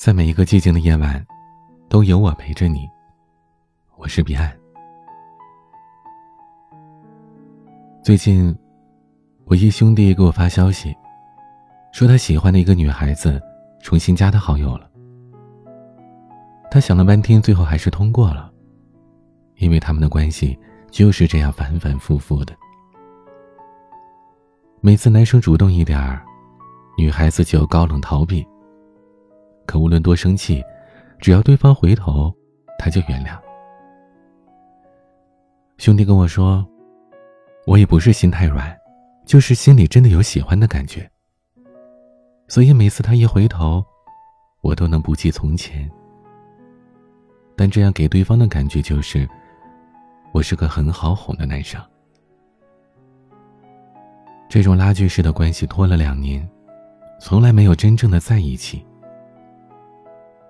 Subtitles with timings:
[0.00, 1.22] 在每一个寂静的夜晚，
[1.90, 2.88] 都有我陪着你。
[3.98, 4.50] 我是彼岸。
[8.02, 8.56] 最近，
[9.44, 10.96] 我一兄弟给我发消息，
[11.92, 13.38] 说他喜欢的一个女孩子
[13.82, 14.90] 重新加他好友了。
[16.70, 18.50] 他想了半天，最后还是通过了，
[19.56, 20.58] 因为他们的关系
[20.90, 22.56] 就是这样反反复复的。
[24.80, 26.24] 每次男生主动一点儿，
[26.96, 28.42] 女孩子就高冷逃避。
[29.70, 30.60] 可无论多生气，
[31.20, 32.34] 只要对方回头，
[32.76, 33.38] 他就原谅。
[35.78, 36.66] 兄弟跟我说，
[37.68, 38.76] 我也不是心太软，
[39.24, 41.08] 就是心里真的有喜欢的感觉。
[42.48, 43.84] 所以每次他一回头，
[44.60, 45.88] 我都能不记从前。
[47.54, 49.24] 但这样给对方的感觉就是，
[50.32, 51.80] 我是个很好哄的男生。
[54.48, 56.44] 这种拉锯式的关系拖了两年，
[57.20, 58.84] 从来没有真正的在一起。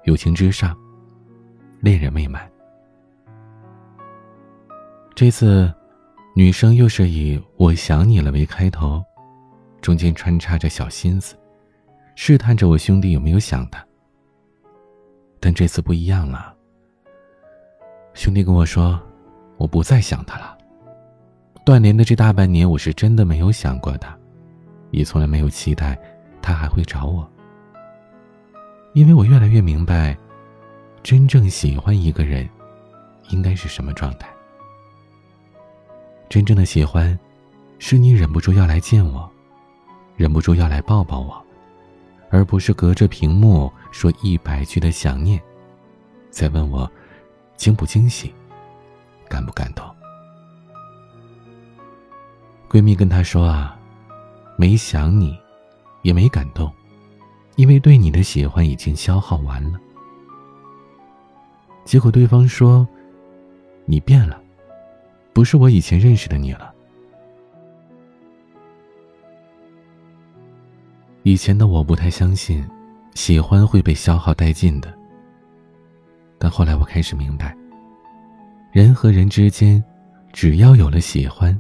[0.05, 0.77] 友情之上，
[1.81, 2.51] 恋人未满。
[5.15, 5.73] 这次，
[6.35, 9.05] 女生又是以“我想你了”为开头，
[9.83, 11.37] 中间穿插着小心思，
[12.17, 13.85] 试探着我兄弟有没有想他。
[15.39, 16.55] 但这次不一样了。
[18.15, 18.99] 兄弟跟我说
[19.59, 20.57] ：“我不再想他了。
[21.65, 24.17] 断联的这大半年，我是真的没有想过他，
[24.91, 25.99] 也从来没有期待
[26.41, 27.31] 他还会找我。”
[28.93, 30.17] 因为我越来越明白，
[31.03, 32.49] 真正喜欢一个人，
[33.29, 34.29] 应该是什么状态。
[36.29, 37.17] 真正的喜欢，
[37.79, 39.31] 是你忍不住要来见我，
[40.17, 41.41] 忍不住要来抱抱我，
[42.31, 45.41] 而不是隔着屏幕说一百句的想念，
[46.29, 46.91] 再问我
[47.55, 48.35] 惊不惊喜，
[49.29, 49.89] 感不感动。
[52.69, 53.79] 闺蜜跟她说啊，
[54.57, 55.39] 没想你，
[56.03, 56.73] 也没感动。
[57.61, 59.79] 因为对你的喜欢已经消耗完了，
[61.85, 62.89] 结果对方说
[63.85, 64.43] ：“你变了，
[65.35, 66.75] 不是我以前认识的你了。”
[71.23, 72.67] 以前的我不太相信，
[73.13, 74.91] 喜欢会被消耗殆尽的。
[76.39, 77.55] 但后来我开始明白，
[78.73, 79.85] 人和人之间，
[80.33, 81.55] 只要有了喜欢，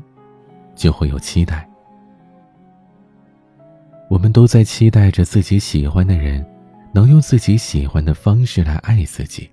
[0.74, 1.69] 就会有期待。
[4.10, 6.44] 我们都在期待着自己喜欢的人，
[6.92, 9.48] 能用自己喜欢的方式来爱自己，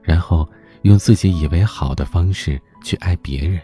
[0.00, 0.48] 然后
[0.82, 3.60] 用自己以为好的方式去爱别人。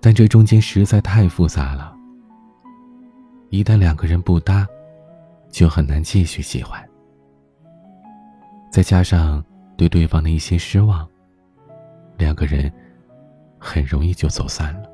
[0.00, 1.94] 但这中间实在太复杂了。
[3.50, 4.66] 一旦两个人不搭，
[5.50, 6.82] 就很难继续喜欢。
[8.70, 9.44] 再加上
[9.76, 11.06] 对对方的一些失望，
[12.16, 12.72] 两个人
[13.58, 14.88] 很容易就走散了。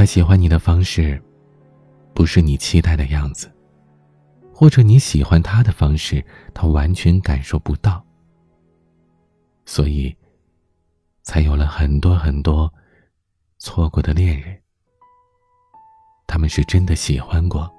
[0.00, 1.22] 他喜欢你的方式，
[2.14, 3.52] 不是你期待的样子，
[4.50, 6.24] 或者你喜欢他的方式，
[6.54, 8.02] 他完全感受不到。
[9.66, 10.16] 所以，
[11.20, 12.72] 才有了很多很多
[13.58, 14.58] 错过的恋人。
[16.26, 17.70] 他们是真的喜欢过，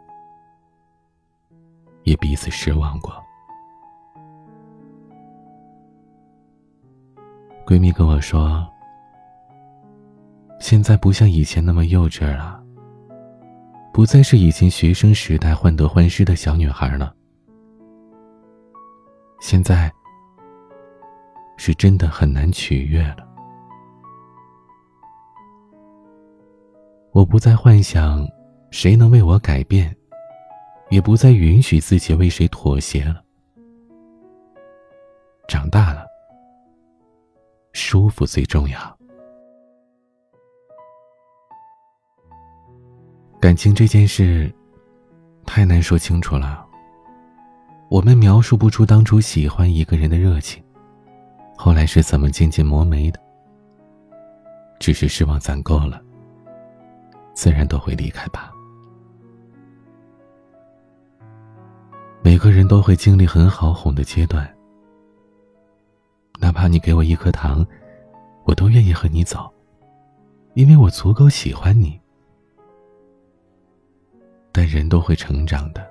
[2.03, 3.12] 也彼此失望过。
[7.66, 8.72] 闺蜜跟我说。
[10.72, 12.64] 现在不像以前那么幼稚了，
[13.92, 17.14] 不再是以前学生时代患得患失的小女孩了。
[19.42, 19.92] 现在
[21.58, 23.28] 是真的很难取悦了。
[27.12, 28.26] 我不再幻想
[28.70, 29.94] 谁能为我改变，
[30.90, 33.22] 也不再允许自己为谁妥协了。
[35.50, 36.06] 长大了，
[37.74, 39.01] 舒服最重要。
[43.41, 44.53] 感情这件事，
[45.47, 46.63] 太难说清楚了。
[47.90, 50.63] 我们描述不出当初喜欢一个人的热情，
[51.57, 53.19] 后来是怎么渐渐磨没的。
[54.79, 56.00] 只是失望攒够了，
[57.34, 58.52] 自然都会离开吧。
[62.22, 64.47] 每个人都会经历很好哄的阶段，
[66.40, 67.66] 哪怕你给我一颗糖，
[68.44, 69.52] 我都愿意和你走，
[70.53, 71.99] 因为我足够喜欢你。
[74.52, 75.88] 但人都会成长的。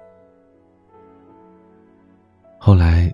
[2.59, 3.12] 后来，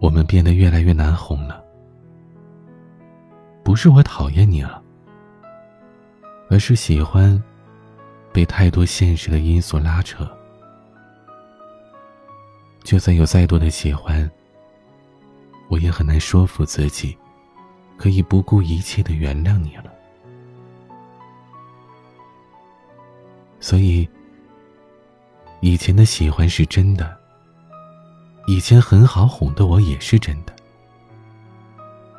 [0.00, 1.64] 我们变得越来越难哄了。
[3.62, 4.82] 不是我讨厌你了，
[6.48, 7.42] 而是喜欢
[8.32, 10.28] 被太多现实的因素拉扯。
[12.84, 14.30] 就算有再多的喜欢，
[15.68, 17.16] 我也很难说服自己，
[17.96, 19.85] 可以不顾一切的原谅你了。
[23.66, 24.08] 所以。
[25.60, 27.18] 以前的喜欢是真的，
[28.46, 30.54] 以前很好哄的我也是真的，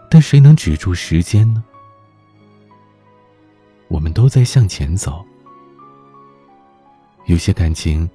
[0.10, 1.64] 但谁能止住时间呢？
[3.88, 5.24] 我们都在向前走，
[7.28, 8.10] 有些感情，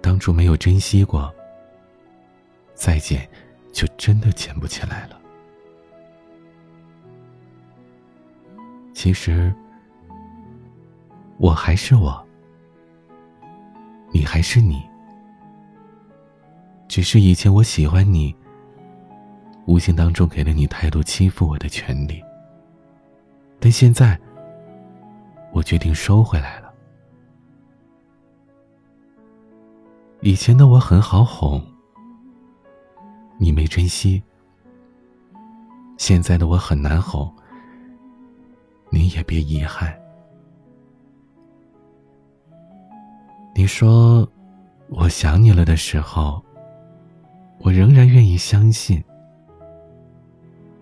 [0.00, 1.32] 当初没有珍惜过，
[2.74, 3.28] 再见，
[3.72, 5.20] 就真的捡不起来了。
[8.92, 9.54] 其实，
[11.38, 12.25] 我还是我，
[14.16, 14.82] 你还是你，
[16.88, 18.34] 只是以前我喜欢你，
[19.66, 22.24] 无形当中给了你太多欺负我的权利，
[23.60, 24.18] 但现在。
[25.52, 26.70] 我决定收回来了。
[30.20, 31.62] 以前的我很好哄，
[33.38, 34.22] 你没珍惜；
[35.96, 37.32] 现在的我很难哄，
[38.90, 39.98] 你也别遗憾。
[43.56, 44.30] 你说
[44.90, 46.44] 我想你了的时候，
[47.58, 49.02] 我仍然愿意相信，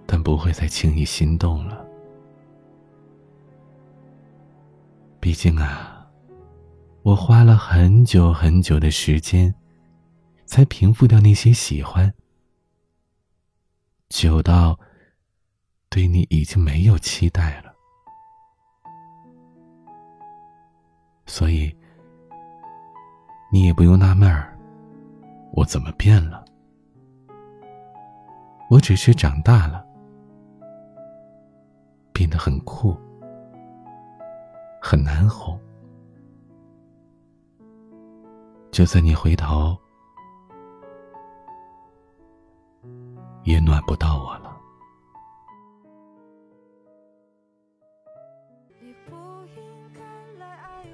[0.05, 1.87] 但不会再轻易心动了。
[5.21, 6.05] 毕竟啊，
[7.03, 9.55] 我花了很久很久的时间，
[10.44, 12.12] 才平复掉那些喜欢，
[14.09, 14.76] 久到
[15.88, 17.73] 对你已经没有期待了。
[21.25, 21.73] 所以，
[23.54, 24.52] 你也不用纳闷儿，
[25.52, 26.44] 我怎么变了？
[28.68, 29.86] 我只是长大了，
[32.12, 32.96] 变得很酷。
[34.82, 35.56] 很难哄，
[38.72, 39.78] 就算你回头，
[43.44, 44.60] 也暖不到我了。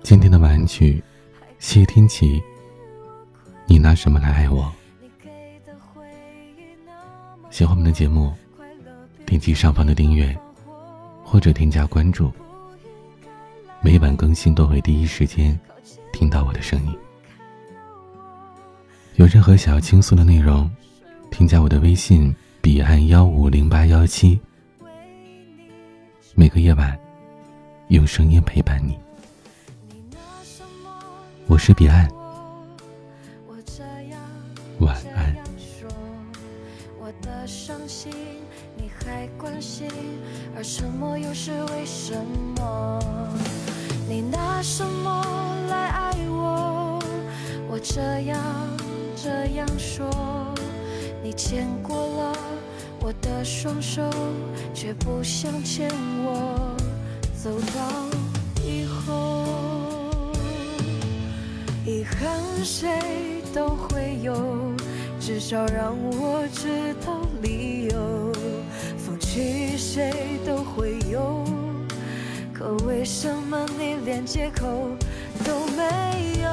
[0.03, 1.03] 今天的晚安曲，
[1.59, 2.41] 谢天琪，
[3.71, 4.69] 你拿什么来爱我？
[7.51, 8.35] 喜欢我们的节目，
[9.25, 10.37] 点击上方的订阅，
[11.23, 12.33] 或者添加关注。
[13.81, 15.57] 每晚更新都会第一时间
[16.13, 16.99] 听到我的声音。
[19.15, 20.69] 有任何想要倾诉的内容，
[21.31, 24.41] 添加我的微信彼岸幺五零八幺七。
[26.35, 26.99] 每个夜晚，
[27.87, 28.99] 用声音陪伴你。
[31.47, 32.11] 我是彼岸，
[37.23, 38.13] 的伤心，
[38.77, 39.89] 你还关心，
[40.57, 42.15] 而沉默又是为什
[42.57, 42.99] 么
[44.09, 45.25] 你拿什么
[45.69, 46.99] 来爱我？
[47.69, 48.41] 我这样
[49.17, 50.09] 这样说，
[51.23, 52.37] 你牵过了
[53.01, 54.03] 我的双手，
[54.75, 55.89] 却不想牵
[56.25, 56.77] 我
[57.35, 59.45] 走到以后。
[61.87, 64.35] 遗憾谁都会有，
[65.33, 68.33] 至少让我知道理由。
[68.99, 71.45] 放弃谁都会有。
[72.53, 74.67] 可为什么你连借口
[75.45, 75.85] 都没
[76.43, 76.51] 有？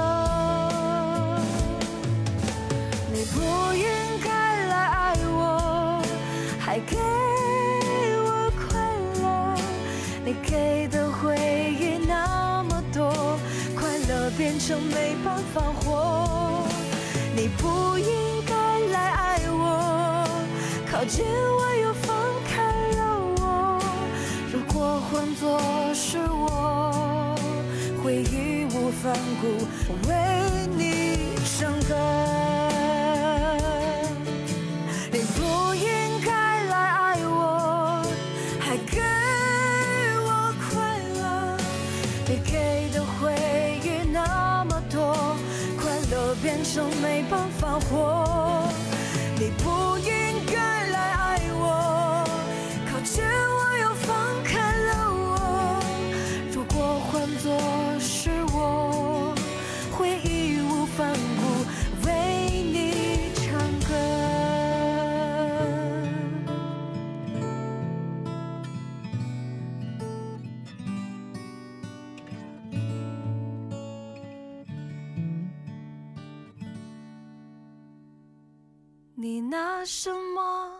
[3.12, 3.42] 你不
[3.74, 3.88] 应
[4.24, 4.30] 该
[4.68, 6.00] 来爱我，
[6.60, 6.98] 还给
[8.20, 8.78] 我快
[9.24, 9.56] 乐。
[10.24, 11.36] 你给的回
[11.80, 13.40] 忆那么多，
[13.76, 16.64] 快乐变成没办法活。
[17.36, 18.06] 你不应，
[20.98, 22.18] 靠近我又放
[22.50, 22.64] 开
[22.98, 23.80] 了我。
[24.52, 25.62] 如果换作。
[25.94, 27.36] 是我
[28.02, 29.46] 会义无反顾
[30.08, 30.16] 为
[30.76, 31.94] 你唱歌，
[35.12, 35.86] 你不应
[36.26, 36.32] 该
[36.66, 38.02] 来爱我，
[38.60, 39.02] 还给
[40.24, 40.28] 我
[40.72, 41.58] 快乐，
[42.28, 45.36] 你给的回忆那么多，
[45.80, 48.17] 快乐变成没办法活，
[79.20, 80.77] 你拿什么？